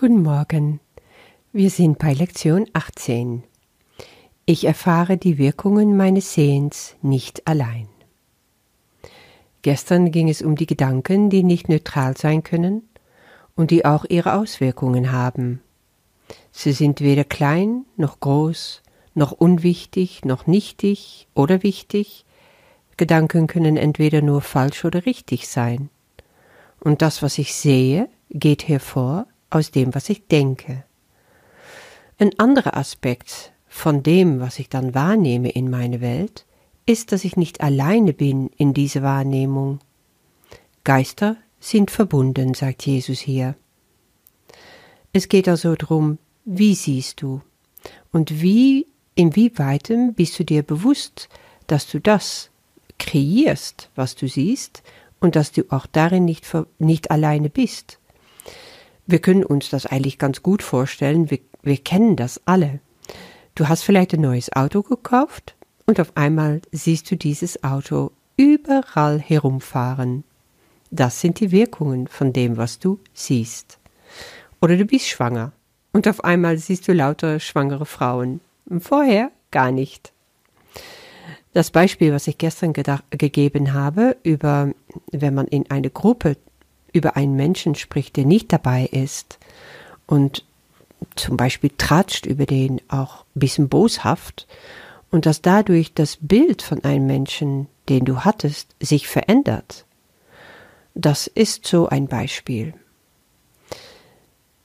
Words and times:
Guten 0.00 0.22
Morgen. 0.22 0.80
Wir 1.52 1.68
sind 1.68 1.98
bei 1.98 2.14
Lektion 2.14 2.64
18. 2.72 3.44
Ich 4.46 4.64
erfahre 4.64 5.18
die 5.18 5.36
Wirkungen 5.36 5.94
meines 5.94 6.32
Sehens 6.32 6.96
nicht 7.02 7.46
allein. 7.46 7.86
Gestern 9.60 10.10
ging 10.10 10.30
es 10.30 10.40
um 10.40 10.56
die 10.56 10.64
Gedanken, 10.64 11.28
die 11.28 11.42
nicht 11.42 11.68
neutral 11.68 12.16
sein 12.16 12.42
können 12.42 12.88
und 13.56 13.70
die 13.70 13.84
auch 13.84 14.06
ihre 14.08 14.36
Auswirkungen 14.38 15.12
haben. 15.12 15.60
Sie 16.50 16.72
sind 16.72 17.02
weder 17.02 17.24
klein 17.24 17.84
noch 17.98 18.20
groß, 18.20 18.80
noch 19.12 19.32
unwichtig, 19.32 20.24
noch 20.24 20.46
nichtig 20.46 21.28
oder 21.34 21.62
wichtig. 21.62 22.24
Gedanken 22.96 23.48
können 23.48 23.76
entweder 23.76 24.22
nur 24.22 24.40
falsch 24.40 24.82
oder 24.86 25.04
richtig 25.04 25.46
sein. 25.46 25.90
Und 26.82 27.02
das, 27.02 27.22
was 27.22 27.36
ich 27.36 27.54
sehe, 27.54 28.08
geht 28.30 28.66
hervor 28.66 29.26
aus 29.50 29.70
dem, 29.70 29.94
was 29.94 30.08
ich 30.08 30.26
denke. 30.26 30.84
Ein 32.18 32.38
anderer 32.38 32.76
Aspekt 32.76 33.52
von 33.68 34.02
dem, 34.02 34.40
was 34.40 34.58
ich 34.58 34.68
dann 34.68 34.94
wahrnehme 34.94 35.50
in 35.50 35.70
meine 35.70 36.00
Welt, 36.00 36.46
ist, 36.86 37.12
dass 37.12 37.24
ich 37.24 37.36
nicht 37.36 37.60
alleine 37.60 38.12
bin 38.12 38.48
in 38.56 38.74
dieser 38.74 39.02
Wahrnehmung. 39.02 39.78
Geister 40.84 41.36
sind 41.60 41.90
verbunden, 41.90 42.54
sagt 42.54 42.86
Jesus 42.86 43.20
hier. 43.20 43.54
Es 45.12 45.28
geht 45.28 45.48
also 45.48 45.74
darum, 45.74 46.18
wie 46.44 46.74
siehst 46.74 47.22
du 47.22 47.42
und 48.12 48.42
wie, 48.42 48.86
inwieweitem 49.14 50.14
bist 50.14 50.38
du 50.38 50.44
dir 50.44 50.62
bewusst, 50.62 51.28
dass 51.66 51.86
du 51.86 52.00
das 52.00 52.50
kreierst, 52.98 53.90
was 53.94 54.14
du 54.14 54.28
siehst, 54.28 54.82
und 55.20 55.36
dass 55.36 55.52
du 55.52 55.64
auch 55.68 55.86
darin 55.86 56.24
nicht, 56.24 56.44
nicht 56.78 57.10
alleine 57.10 57.50
bist. 57.50 57.99
Wir 59.10 59.18
können 59.18 59.44
uns 59.44 59.70
das 59.70 59.86
eigentlich 59.86 60.18
ganz 60.18 60.40
gut 60.40 60.62
vorstellen. 60.62 61.30
Wir, 61.30 61.40
wir 61.62 61.78
kennen 61.78 62.14
das 62.14 62.40
alle. 62.44 62.78
Du 63.56 63.68
hast 63.68 63.82
vielleicht 63.82 64.14
ein 64.14 64.20
neues 64.20 64.52
Auto 64.52 64.82
gekauft 64.82 65.56
und 65.86 65.98
auf 65.98 66.16
einmal 66.16 66.62
siehst 66.70 67.10
du 67.10 67.16
dieses 67.16 67.64
Auto 67.64 68.12
überall 68.36 69.18
herumfahren. 69.18 70.22
Das 70.92 71.20
sind 71.20 71.40
die 71.40 71.50
Wirkungen 71.50 72.06
von 72.06 72.32
dem, 72.32 72.56
was 72.56 72.78
du 72.78 73.00
siehst. 73.12 73.80
Oder 74.60 74.76
du 74.76 74.84
bist 74.84 75.08
schwanger 75.08 75.50
und 75.92 76.06
auf 76.06 76.22
einmal 76.22 76.58
siehst 76.58 76.86
du 76.86 76.92
lauter 76.92 77.40
schwangere 77.40 77.86
Frauen. 77.86 78.40
Vorher 78.78 79.32
gar 79.50 79.72
nicht. 79.72 80.12
Das 81.52 81.72
Beispiel, 81.72 82.12
was 82.12 82.28
ich 82.28 82.38
gestern 82.38 82.72
gegeben 83.10 83.72
habe, 83.72 84.16
über 84.22 84.70
wenn 85.10 85.34
man 85.34 85.48
in 85.48 85.68
eine 85.68 85.90
Gruppe 85.90 86.36
über 86.92 87.16
einen 87.16 87.36
Menschen 87.36 87.74
spricht, 87.74 88.16
der 88.16 88.24
nicht 88.24 88.52
dabei 88.52 88.86
ist 88.86 89.38
und 90.06 90.44
zum 91.16 91.36
Beispiel 91.36 91.70
tratscht 91.76 92.26
über 92.26 92.46
den 92.46 92.80
auch 92.88 93.24
ein 93.34 93.40
bisschen 93.40 93.68
boshaft 93.68 94.46
und 95.10 95.26
dass 95.26 95.42
dadurch 95.42 95.94
das 95.94 96.18
Bild 96.20 96.62
von 96.62 96.84
einem 96.84 97.06
Menschen, 97.06 97.68
den 97.88 98.04
du 98.04 98.20
hattest, 98.20 98.74
sich 98.80 99.08
verändert. 99.08 99.86
Das 100.94 101.26
ist 101.26 101.66
so 101.66 101.88
ein 101.88 102.06
Beispiel. 102.06 102.74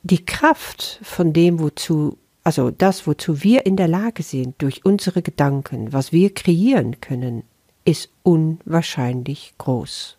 Die 0.03 0.23
Kraft 0.23 1.00
von 1.02 1.34
dem, 1.34 1.59
wozu, 1.59 2.18
also 2.44 2.70
das, 2.70 3.08
wozu 3.08 3.42
wir 3.42 3.66
in 3.66 3.76
der 3.76 3.88
Lage 3.88 4.22
sind, 4.22 4.62
durch 4.62 4.86
unsere 4.86 5.22
Gedanken, 5.22 5.94
was 5.94 6.12
wir 6.12 6.34
kreieren 6.34 7.02
können, 7.02 7.44
ist 7.86 8.09
unwahrscheinlich 8.23 9.53
groß. 9.58 10.18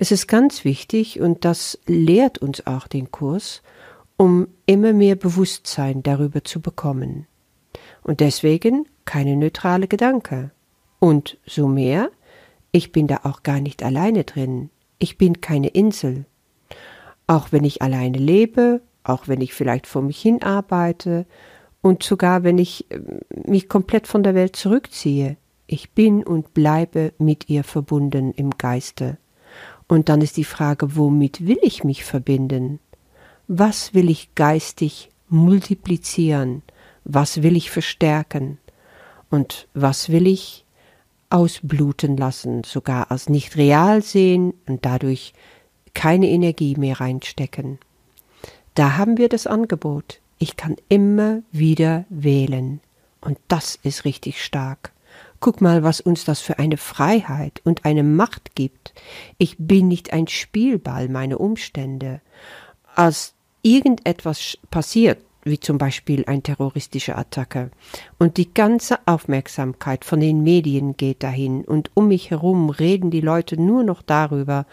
Es 0.00 0.12
ist 0.12 0.28
ganz 0.28 0.64
wichtig, 0.64 1.18
und 1.18 1.44
das 1.44 1.76
lehrt 1.86 2.38
uns 2.38 2.64
auch 2.68 2.86
den 2.86 3.10
Kurs, 3.10 3.62
um 4.16 4.46
immer 4.64 4.92
mehr 4.92 5.16
Bewusstsein 5.16 6.04
darüber 6.04 6.44
zu 6.44 6.60
bekommen. 6.60 7.26
Und 8.04 8.20
deswegen 8.20 8.86
keine 9.04 9.36
neutrale 9.36 9.88
Gedanke. 9.88 10.52
Und 11.00 11.36
so 11.46 11.66
mehr, 11.66 12.12
ich 12.70 12.92
bin 12.92 13.08
da 13.08 13.20
auch 13.24 13.42
gar 13.42 13.58
nicht 13.58 13.82
alleine 13.82 14.22
drin. 14.22 14.70
Ich 15.00 15.18
bin 15.18 15.40
keine 15.40 15.68
Insel. 15.68 16.26
Auch 17.26 17.50
wenn 17.50 17.64
ich 17.64 17.82
alleine 17.82 18.18
lebe, 18.18 18.82
auch 19.02 19.26
wenn 19.26 19.40
ich 19.40 19.52
vielleicht 19.52 19.88
vor 19.88 20.02
mich 20.02 20.20
hin 20.20 20.44
arbeite 20.44 21.26
und 21.82 22.04
sogar 22.04 22.44
wenn 22.44 22.58
ich 22.58 22.88
äh, 22.92 23.00
mich 23.48 23.68
komplett 23.68 24.06
von 24.06 24.22
der 24.22 24.36
Welt 24.36 24.54
zurückziehe, 24.54 25.36
ich 25.66 25.90
bin 25.90 26.22
und 26.22 26.54
bleibe 26.54 27.14
mit 27.18 27.48
ihr 27.48 27.64
verbunden 27.64 28.30
im 28.30 28.50
Geiste. 28.50 29.18
Und 29.86 30.08
dann 30.08 30.20
ist 30.20 30.36
die 30.36 30.44
Frage, 30.44 30.96
womit 30.96 31.46
will 31.46 31.58
ich 31.62 31.84
mich 31.84 32.04
verbinden? 32.04 32.78
Was 33.46 33.94
will 33.94 34.10
ich 34.10 34.34
geistig 34.34 35.10
multiplizieren? 35.28 36.62
Was 37.04 37.42
will 37.42 37.56
ich 37.56 37.70
verstärken? 37.70 38.58
Und 39.30 39.68
was 39.74 40.10
will 40.10 40.26
ich 40.26 40.64
ausbluten 41.30 42.16
lassen, 42.16 42.64
sogar 42.64 43.10
als 43.10 43.28
nicht 43.28 43.56
real 43.56 44.02
sehen 44.02 44.54
und 44.66 44.84
dadurch 44.84 45.32
keine 45.94 46.28
Energie 46.28 46.76
mehr 46.76 47.00
reinstecken? 47.00 47.78
Da 48.74 48.96
haben 48.96 49.18
wir 49.18 49.28
das 49.28 49.46
Angebot. 49.46 50.20
Ich 50.38 50.56
kann 50.56 50.76
immer 50.88 51.42
wieder 51.50 52.04
wählen. 52.10 52.80
Und 53.20 53.38
das 53.48 53.78
ist 53.82 54.04
richtig 54.04 54.42
stark. 54.42 54.92
Guck 55.40 55.60
mal, 55.60 55.84
was 55.84 56.00
uns 56.00 56.24
das 56.24 56.40
für 56.40 56.58
eine 56.58 56.76
Freiheit 56.76 57.60
und 57.64 57.84
eine 57.84 58.02
Macht 58.02 58.56
gibt. 58.56 58.92
Ich 59.38 59.56
bin 59.58 59.86
nicht 59.86 60.12
ein 60.12 60.26
Spielball 60.26 61.08
meiner 61.08 61.38
Umstände. 61.38 62.20
Als 62.96 63.34
irgendetwas 63.62 64.58
passiert, 64.70 65.18
wie 65.44 65.60
zum 65.60 65.78
Beispiel 65.78 66.24
eine 66.26 66.42
terroristische 66.42 67.16
Attacke, 67.16 67.70
und 68.18 68.36
die 68.36 68.52
ganze 68.52 68.98
Aufmerksamkeit 69.06 70.04
von 70.04 70.18
den 70.18 70.42
Medien 70.42 70.96
geht 70.96 71.22
dahin, 71.22 71.64
und 71.64 71.92
um 71.94 72.08
mich 72.08 72.30
herum 72.30 72.70
reden 72.70 73.10
die 73.10 73.20
Leute 73.20 73.60
nur 73.60 73.84
noch 73.84 74.02
darüber, 74.02 74.66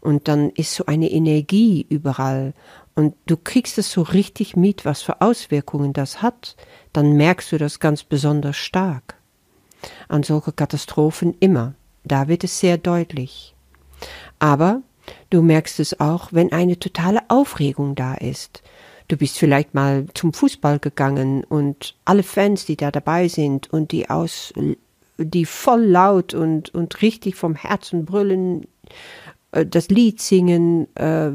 und 0.00 0.28
dann 0.28 0.50
ist 0.50 0.74
so 0.74 0.86
eine 0.86 1.10
Energie 1.10 1.84
überall, 1.88 2.54
und 2.94 3.14
du 3.26 3.36
kriegst 3.36 3.76
es 3.78 3.90
so 3.90 4.02
richtig 4.02 4.54
mit, 4.54 4.84
was 4.84 5.02
für 5.02 5.20
Auswirkungen 5.20 5.92
das 5.92 6.22
hat, 6.22 6.56
dann 6.92 7.14
merkst 7.16 7.50
du 7.50 7.58
das 7.58 7.80
ganz 7.80 8.04
besonders 8.04 8.56
stark 8.56 9.16
an 10.08 10.22
solche 10.22 10.52
Katastrophen 10.52 11.36
immer. 11.40 11.74
Da 12.04 12.28
wird 12.28 12.44
es 12.44 12.58
sehr 12.58 12.78
deutlich. 12.78 13.54
Aber 14.38 14.82
du 15.30 15.42
merkst 15.42 15.80
es 15.80 16.00
auch, 16.00 16.32
wenn 16.32 16.52
eine 16.52 16.78
totale 16.78 17.20
Aufregung 17.28 17.94
da 17.94 18.14
ist. 18.14 18.62
Du 19.08 19.16
bist 19.16 19.38
vielleicht 19.38 19.74
mal 19.74 20.06
zum 20.14 20.32
Fußball 20.32 20.78
gegangen 20.78 21.44
und 21.44 21.96
alle 22.04 22.22
Fans, 22.22 22.64
die 22.64 22.76
da 22.76 22.90
dabei 22.90 23.28
sind 23.28 23.72
und 23.72 23.92
die 23.92 24.08
aus, 24.08 24.52
die 25.18 25.44
voll 25.44 25.84
laut 25.84 26.34
und, 26.34 26.74
und 26.74 27.02
richtig 27.02 27.36
vom 27.36 27.54
Herzen 27.54 28.04
brüllen, 28.04 28.66
äh, 29.52 29.66
das 29.66 29.88
Lied 29.88 30.20
singen 30.20 30.88
äh, 30.96 31.30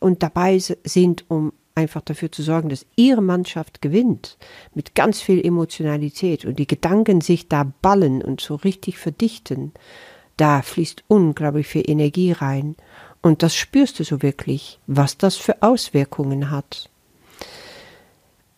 und 0.00 0.22
dabei 0.22 0.58
sind, 0.58 1.24
um 1.28 1.52
einfach 1.80 2.02
dafür 2.02 2.30
zu 2.30 2.42
sorgen, 2.42 2.68
dass 2.68 2.86
ihre 2.96 3.22
Mannschaft 3.22 3.82
gewinnt, 3.82 4.38
mit 4.74 4.94
ganz 4.94 5.20
viel 5.20 5.44
Emotionalität 5.44 6.44
und 6.44 6.58
die 6.58 6.66
Gedanken 6.66 7.20
sich 7.20 7.48
da 7.48 7.72
ballen 7.82 8.22
und 8.22 8.40
so 8.40 8.54
richtig 8.54 8.98
verdichten, 8.98 9.72
da 10.36 10.62
fließt 10.62 11.04
unglaublich 11.08 11.66
viel 11.66 11.88
Energie 11.90 12.32
rein 12.32 12.76
und 13.22 13.42
das 13.42 13.54
spürst 13.54 13.98
du 13.98 14.04
so 14.04 14.22
wirklich, 14.22 14.78
was 14.86 15.18
das 15.18 15.36
für 15.36 15.62
Auswirkungen 15.62 16.50
hat. 16.50 16.88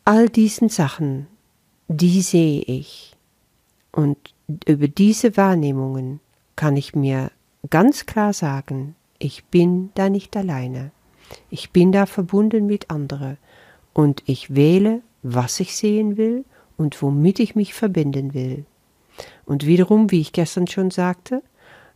All 0.05 0.29
diesen 0.29 0.69
Sachen, 0.69 1.27
die 1.89 2.23
sehe 2.23 2.63
ich 2.63 3.17
und 3.93 4.17
über 4.67 4.89
diese 4.89 5.37
Wahrnehmungen 5.37 6.21
kann 6.57 6.77
ich 6.77 6.95
mir 6.95 7.31
ganz 7.71 8.07
klar 8.07 8.33
sagen, 8.33 8.95
ich 9.19 9.45
bin 9.45 9.91
da 9.95 10.11
nicht 10.11 10.37
alleine. 10.37 10.91
Ich 11.51 11.71
bin 11.71 11.93
da 11.93 12.07
verbunden 12.07 12.67
mit 12.67 12.91
anderen 12.91 13.39
und 13.93 14.23
ich 14.27 14.55
wähle, 14.55 15.03
was 15.23 15.61
ich 15.61 15.77
sehen 15.77 16.17
will 16.17 16.45
und 16.77 17.01
womit 17.03 17.39
ich 17.39 17.55
mich 17.55 17.75
verbinden 17.75 18.35
will. 18.35 18.65
Und 19.45 19.67
wiederum, 19.67 20.11
wie 20.11 20.21
ich 20.21 20.33
gestern 20.33 20.67
schon 20.67 20.91
sagte, 20.91 21.43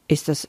ist 0.08 0.28
das 0.28 0.49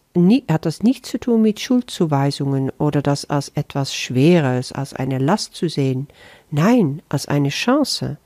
hat 0.49 0.65
das 0.65 0.83
nichts 0.83 1.09
zu 1.09 1.19
tun 1.19 1.41
mit 1.41 1.59
Schuldzuweisungen 1.59 2.71
oder 2.77 3.01
das 3.01 3.29
als 3.29 3.49
etwas 3.49 3.95
Schweres, 3.95 4.71
als 4.71 4.93
eine 4.93 5.17
Last 5.17 5.55
zu 5.55 5.67
sehen. 5.67 6.07
Nein, 6.51 7.01
als 7.09 7.27
eine 7.27 7.49
Chance, 7.49 8.17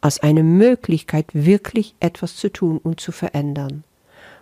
als 0.00 0.20
eine 0.20 0.42
Möglichkeit, 0.42 1.26
wirklich 1.32 1.94
etwas 2.00 2.36
zu 2.36 2.50
tun 2.50 2.78
und 2.78 3.00
zu 3.00 3.12
verändern. 3.12 3.84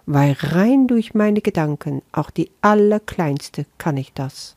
Weil 0.05 0.37
rein 0.39 0.87
durch 0.87 1.15
meine 1.15 1.41
Gedanken, 1.41 2.03
auch 2.13 2.31
die 2.31 2.51
allerkleinste, 2.61 3.67
kann 3.77 3.97
ich 3.97 4.13
das. 4.13 4.55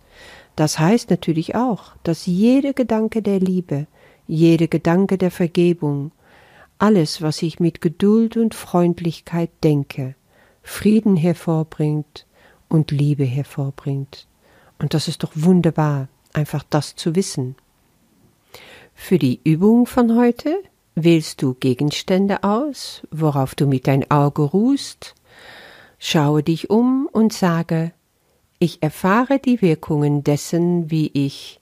Das 0.59 0.77
heißt 0.77 1.09
natürlich 1.09 1.55
auch, 1.55 1.93
dass 2.03 2.25
jeder 2.25 2.73
Gedanke 2.73 3.21
der 3.21 3.39
Liebe, 3.39 3.87
jeder 4.27 4.67
Gedanke 4.67 5.17
der 5.17 5.31
Vergebung, 5.31 6.11
alles, 6.79 7.21
was 7.21 7.41
ich 7.41 7.61
mit 7.61 7.79
Geduld 7.79 8.35
und 8.35 8.53
Freundlichkeit 8.55 9.51
denke, 9.63 10.15
Frieden 10.61 11.15
hervorbringt 11.15 12.25
und 12.67 12.91
Liebe 12.91 13.23
hervorbringt. 13.23 14.27
Und 14.79 14.93
das 14.93 15.07
ist 15.07 15.23
doch 15.23 15.31
wunderbar, 15.33 16.09
einfach 16.33 16.65
das 16.69 16.97
zu 16.97 17.15
wissen. 17.15 17.55
Für 18.93 19.17
die 19.17 19.39
Übung 19.45 19.85
von 19.85 20.17
heute 20.17 20.61
wählst 20.93 21.41
du 21.41 21.53
Gegenstände 21.53 22.43
aus, 22.43 23.07
worauf 23.11 23.55
du 23.55 23.65
mit 23.65 23.87
dein 23.87 24.11
Auge 24.11 24.41
ruhst, 24.41 25.15
schaue 25.99 26.43
dich 26.43 26.69
um 26.69 27.07
und 27.09 27.31
sage, 27.31 27.93
ich 28.59 28.83
erfahre 28.83 29.39
die 29.39 29.61
Wirkungen 29.61 30.23
dessen, 30.23 30.91
wie 30.91 31.09
ich 31.13 31.61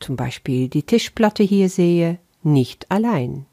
zum 0.00 0.16
Beispiel 0.16 0.68
die 0.68 0.82
Tischplatte 0.82 1.44
hier 1.44 1.68
sehe, 1.68 2.18
nicht 2.42 2.90
allein. 2.90 3.46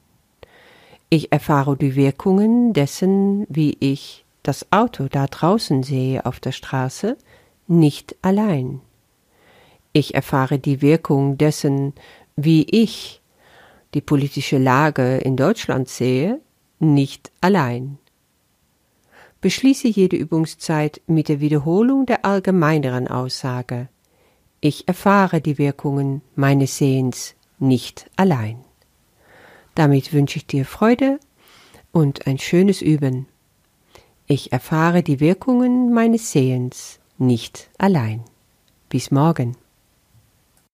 Ich 1.09 1.31
erfahre 1.31 1.77
die 1.77 1.95
Wirkungen 1.95 2.73
dessen, 2.73 3.45
wie 3.49 3.77
ich 3.79 4.25
das 4.41 4.71
Auto 4.71 5.07
da 5.07 5.27
draußen 5.27 5.83
sehe 5.83 6.25
auf 6.25 6.39
der 6.39 6.51
Straße, 6.51 7.17
nicht 7.67 8.15
allein. 8.23 8.81
Ich 9.93 10.15
erfahre 10.15 10.57
die 10.57 10.81
Wirkung 10.81 11.37
dessen, 11.37 11.93
wie 12.35 12.63
ich 12.63 13.21
die 13.93 14.01
politische 14.01 14.57
Lage 14.57 15.17
in 15.17 15.37
Deutschland 15.37 15.87
sehe, 15.87 16.39
nicht 16.79 17.31
allein. 17.41 17.99
Beschließe 19.41 19.87
jede 19.87 20.17
Übungszeit 20.17 21.01
mit 21.07 21.27
der 21.27 21.39
Wiederholung 21.39 22.05
der 22.05 22.25
allgemeineren 22.25 23.07
Aussage. 23.07 23.89
Ich 24.59 24.87
erfahre 24.87 25.41
die 25.41 25.57
Wirkungen 25.57 26.21
meines 26.35 26.77
Sehens 26.77 27.33
nicht 27.57 28.09
allein. 28.15 28.63
Damit 29.73 30.13
wünsche 30.13 30.37
ich 30.37 30.45
dir 30.45 30.65
Freude 30.65 31.19
und 31.91 32.27
ein 32.27 32.37
schönes 32.37 32.83
Üben. 32.83 33.27
Ich 34.27 34.51
erfahre 34.51 35.01
die 35.01 35.19
Wirkungen 35.19 35.91
meines 35.91 36.31
Sehens 36.31 36.99
nicht 37.17 37.69
allein. 37.79 38.23
Bis 38.89 39.09
morgen. 39.09 39.57